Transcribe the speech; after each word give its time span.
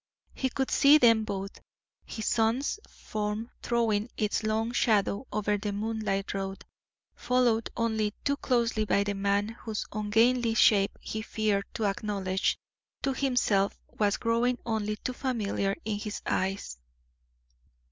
He 0.33 0.49
could 0.49 0.71
see 0.71 0.97
them 0.97 1.25
both, 1.25 1.61
his 2.07 2.25
son's 2.25 2.79
form 2.89 3.51
throwing 3.61 4.09
its 4.17 4.41
long 4.43 4.71
shadow 4.71 5.27
over 5.31 5.59
the 5.59 5.71
moonlit 5.71 6.33
road, 6.33 6.65
followed 7.15 7.69
only 7.77 8.15
too 8.23 8.37
closely 8.37 8.83
by 8.83 9.03
the 9.03 9.13
man 9.13 9.49
whose 9.49 9.85
ungainly 9.91 10.55
shape 10.55 10.97
he 11.01 11.21
feared 11.21 11.65
to 11.75 11.85
acknowledge 11.85 12.57
to 13.03 13.13
himself 13.13 13.79
was 13.99 14.17
growing 14.17 14.57
only 14.65 14.95
too 14.95 15.13
familiar 15.13 15.75
in 15.85 15.99
his 15.99 16.23
eyes. 16.25 16.79